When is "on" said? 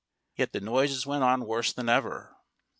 1.23-1.45